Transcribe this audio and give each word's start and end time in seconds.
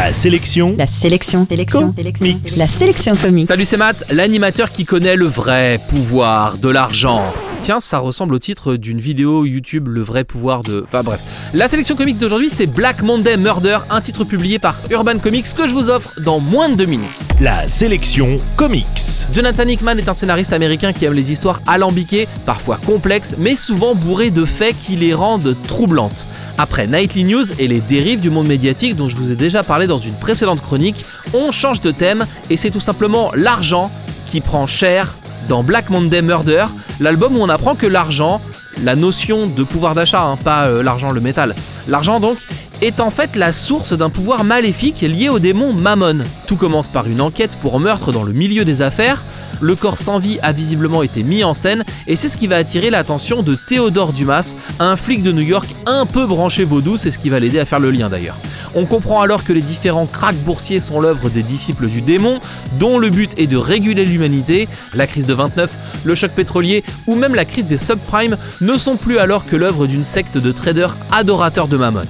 La 0.00 0.14
sélection. 0.14 0.74
La 0.78 0.86
sélection. 0.86 1.46
Sélection. 1.46 1.94
Mix. 2.22 2.56
La 2.56 2.66
sélection 2.66 3.14
comique. 3.14 3.46
Salut 3.46 3.66
c'est 3.66 3.76
Matt, 3.76 4.02
l'animateur 4.10 4.72
qui 4.72 4.86
connaît 4.86 5.14
le 5.14 5.26
vrai 5.26 5.78
pouvoir 5.90 6.56
de 6.56 6.70
l'argent. 6.70 7.22
Tiens, 7.60 7.80
ça 7.80 7.98
ressemble 7.98 8.34
au 8.34 8.38
titre 8.38 8.76
d'une 8.76 8.98
vidéo 8.98 9.44
YouTube, 9.44 9.88
le 9.88 10.00
vrai 10.00 10.24
pouvoir 10.24 10.62
de... 10.62 10.82
Enfin 10.88 11.02
bref. 11.02 11.20
La 11.52 11.68
sélection 11.68 11.96
comics 11.96 12.16
d'aujourd'hui, 12.16 12.48
c'est 12.48 12.66
Black 12.66 13.02
Monday 13.02 13.36
Murder, 13.36 13.76
un 13.90 14.00
titre 14.00 14.24
publié 14.24 14.58
par 14.58 14.74
Urban 14.90 15.18
Comics 15.18 15.52
que 15.54 15.68
je 15.68 15.74
vous 15.74 15.90
offre 15.90 16.18
dans 16.24 16.40
moins 16.40 16.70
de 16.70 16.76
deux 16.76 16.86
minutes. 16.86 17.10
La 17.42 17.68
sélection 17.68 18.38
comics. 18.56 18.86
Jonathan 19.34 19.68
Hickman 19.68 19.98
est 19.98 20.08
un 20.08 20.14
scénariste 20.14 20.54
américain 20.54 20.94
qui 20.94 21.04
aime 21.04 21.12
les 21.12 21.30
histoires 21.30 21.60
alambiquées, 21.66 22.26
parfois 22.46 22.78
complexes, 22.86 23.34
mais 23.36 23.54
souvent 23.54 23.94
bourrées 23.94 24.30
de 24.30 24.46
faits 24.46 24.76
qui 24.82 24.94
les 24.94 25.12
rendent 25.12 25.54
troublantes. 25.68 26.24
Après 26.60 26.86
Nightly 26.86 27.24
News 27.24 27.58
et 27.58 27.66
les 27.68 27.80
dérives 27.80 28.20
du 28.20 28.28
monde 28.28 28.46
médiatique 28.46 28.94
dont 28.94 29.08
je 29.08 29.16
vous 29.16 29.32
ai 29.32 29.34
déjà 29.34 29.62
parlé 29.62 29.86
dans 29.86 29.98
une 29.98 30.12
précédente 30.12 30.60
chronique, 30.60 31.06
on 31.32 31.52
change 31.52 31.80
de 31.80 31.90
thème 31.90 32.26
et 32.50 32.58
c'est 32.58 32.68
tout 32.68 32.80
simplement 32.80 33.32
l'argent 33.34 33.90
qui 34.30 34.42
prend 34.42 34.66
cher 34.66 35.16
dans 35.48 35.62
Black 35.62 35.88
Monday 35.88 36.20
Murder, 36.20 36.66
l'album 37.00 37.38
où 37.38 37.40
on 37.40 37.48
apprend 37.48 37.74
que 37.74 37.86
l'argent, 37.86 38.42
la 38.82 38.94
notion 38.94 39.46
de 39.46 39.62
pouvoir 39.62 39.94
d'achat, 39.94 40.22
hein, 40.22 40.36
pas 40.36 40.66
euh, 40.66 40.82
l'argent, 40.82 41.12
le 41.12 41.22
métal, 41.22 41.54
l'argent 41.88 42.20
donc, 42.20 42.36
est 42.82 43.00
en 43.00 43.10
fait 43.10 43.36
la 43.36 43.54
source 43.54 43.94
d'un 43.94 44.10
pouvoir 44.10 44.44
maléfique 44.44 45.00
lié 45.00 45.30
au 45.30 45.38
démon 45.38 45.72
Mammon. 45.72 46.18
Tout 46.46 46.56
commence 46.56 46.88
par 46.88 47.06
une 47.06 47.22
enquête 47.22 47.52
pour 47.62 47.80
meurtre 47.80 48.12
dans 48.12 48.22
le 48.22 48.34
milieu 48.34 48.66
des 48.66 48.82
affaires. 48.82 49.22
Le 49.60 49.74
corps 49.74 49.98
sans 49.98 50.18
vie 50.18 50.38
a 50.42 50.52
visiblement 50.52 51.02
été 51.02 51.22
mis 51.22 51.44
en 51.44 51.54
scène 51.54 51.84
et 52.06 52.16
c'est 52.16 52.28
ce 52.28 52.36
qui 52.36 52.46
va 52.46 52.56
attirer 52.56 52.90
l'attention 52.90 53.42
de 53.42 53.56
Théodore 53.68 54.12
Dumas, 54.12 54.54
un 54.78 54.96
flic 54.96 55.22
de 55.22 55.32
New 55.32 55.42
York 55.42 55.68
un 55.86 56.06
peu 56.06 56.26
branché 56.26 56.64
vaudou, 56.64 56.96
c'est 56.96 57.10
ce 57.10 57.18
qui 57.18 57.28
va 57.28 57.40
l'aider 57.40 57.58
à 57.58 57.64
faire 57.64 57.80
le 57.80 57.90
lien 57.90 58.08
d'ailleurs. 58.08 58.36
On 58.74 58.84
comprend 58.84 59.20
alors 59.20 59.44
que 59.44 59.52
les 59.52 59.60
différents 59.60 60.06
cracks 60.06 60.36
boursiers 60.44 60.80
sont 60.80 61.00
l'œuvre 61.00 61.28
des 61.28 61.42
disciples 61.42 61.88
du 61.88 62.02
démon, 62.02 62.38
dont 62.78 62.98
le 62.98 63.10
but 63.10 63.32
est 63.38 63.48
de 63.48 63.56
réguler 63.56 64.04
l'humanité. 64.04 64.68
La 64.94 65.06
crise 65.06 65.26
de 65.26 65.34
29, 65.34 65.70
le 66.04 66.14
choc 66.14 66.30
pétrolier 66.30 66.84
ou 67.06 67.16
même 67.16 67.34
la 67.34 67.44
crise 67.44 67.66
des 67.66 67.78
subprimes 67.78 68.36
ne 68.60 68.76
sont 68.76 68.96
plus 68.96 69.18
alors 69.18 69.44
que 69.44 69.56
l'œuvre 69.56 69.86
d'une 69.86 70.04
secte 70.04 70.38
de 70.38 70.52
traders 70.52 70.96
adorateurs 71.10 71.68
de 71.68 71.76
Mammon. 71.76 72.06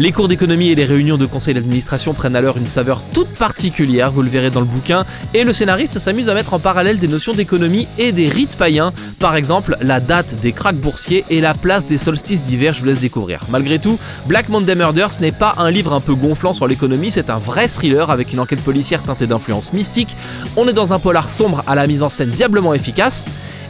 Les 0.00 0.10
cours 0.10 0.26
d'économie 0.26 0.70
et 0.70 0.74
les 0.74 0.86
réunions 0.86 1.16
de 1.16 1.24
conseil 1.24 1.54
d'administration 1.54 2.14
prennent 2.14 2.34
alors 2.34 2.56
une 2.56 2.66
saveur 2.66 3.00
toute 3.12 3.28
particulière, 3.28 4.10
vous 4.10 4.22
le 4.22 4.28
verrez 4.28 4.50
dans 4.50 4.58
le 4.58 4.66
bouquin, 4.66 5.04
et 5.34 5.44
le 5.44 5.52
scénariste 5.52 6.00
s'amuse 6.00 6.28
à 6.28 6.34
mettre 6.34 6.52
en 6.52 6.58
parallèle 6.58 6.98
des 6.98 7.06
notions 7.06 7.32
d'économie 7.32 7.86
et 7.96 8.10
des 8.10 8.28
rites 8.28 8.56
païens, 8.56 8.92
par 9.20 9.36
exemple 9.36 9.76
la 9.80 10.00
date 10.00 10.34
des 10.42 10.50
cracks 10.50 10.74
boursiers 10.74 11.24
et 11.30 11.40
la 11.40 11.54
place 11.54 11.86
des 11.86 11.98
solstices 11.98 12.42
d'hiver, 12.42 12.72
je 12.72 12.80
vous 12.80 12.86
laisse 12.86 12.98
découvrir. 12.98 13.38
Malgré 13.50 13.78
tout, 13.78 13.96
Black 14.26 14.48
Monday 14.48 14.74
Murder 14.74 15.06
ce 15.10 15.20
n'est 15.20 15.30
pas 15.30 15.54
un 15.58 15.70
livre 15.70 15.92
un 15.92 16.00
peu 16.00 16.16
gonflant 16.16 16.54
sur 16.54 16.66
l'économie, 16.66 17.12
c'est 17.12 17.30
un 17.30 17.38
vrai 17.38 17.68
thriller 17.68 18.10
avec 18.10 18.32
une 18.32 18.40
enquête 18.40 18.62
policière 18.62 19.00
teintée 19.00 19.28
d'influence 19.28 19.72
mystique. 19.74 20.16
On 20.56 20.66
est 20.66 20.72
dans 20.72 20.92
un 20.92 20.98
polar 20.98 21.30
sombre 21.30 21.62
à 21.68 21.76
la 21.76 21.86
mise 21.86 22.02
en 22.02 22.08
scène 22.08 22.30
diablement 22.30 22.74
efficace. 22.74 23.26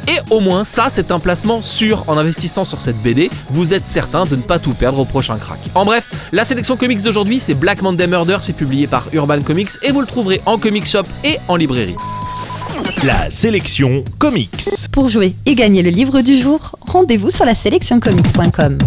Et 0.08 0.18
au 0.30 0.40
moins, 0.40 0.64
ça, 0.64 0.88
c'est 0.90 1.10
un 1.10 1.18
placement 1.18 1.62
sûr. 1.62 2.04
En 2.06 2.16
investissant 2.16 2.64
sur 2.64 2.80
cette 2.80 3.00
BD, 3.02 3.30
vous 3.50 3.72
êtes 3.72 3.86
certain 3.86 4.26
de 4.26 4.36
ne 4.36 4.42
pas 4.42 4.58
tout 4.58 4.72
perdre 4.72 4.98
au 5.00 5.04
prochain 5.04 5.36
crack. 5.36 5.58
En 5.74 5.84
bref, 5.84 6.12
la 6.32 6.44
sélection 6.44 6.76
comics 6.76 7.02
d'aujourd'hui, 7.02 7.38
c'est 7.40 7.54
Black 7.54 7.82
Monday 7.82 8.06
Murder, 8.06 8.38
c'est 8.40 8.56
publié 8.56 8.86
par 8.86 9.06
Urban 9.12 9.42
Comics 9.42 9.70
et 9.82 9.92
vous 9.92 10.00
le 10.00 10.06
trouverez 10.06 10.40
en 10.46 10.58
comic 10.58 10.86
shop 10.86 11.04
et 11.24 11.38
en 11.48 11.56
librairie. 11.56 11.96
La 13.04 13.30
sélection 13.30 14.04
comics. 14.18 14.68
Pour 14.92 15.08
jouer 15.08 15.34
et 15.46 15.54
gagner 15.54 15.82
le 15.82 15.90
livre 15.90 16.20
du 16.20 16.40
jour, 16.40 16.76
rendez-vous 16.86 17.30
sur 17.30 17.44
la 17.44 17.54
sélectioncomics.com. 17.54 18.78